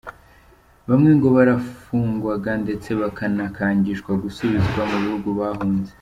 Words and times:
Bamwe 0.89 1.11
ngo 1.17 1.27
barafungwaga 1.35 2.51
ndetse 2.63 2.89
bakanakangishwa 3.01 4.11
gusubizwa 4.23 4.81
mu 4.89 4.97
bihugu 5.05 5.29
bahunze. 5.39 5.91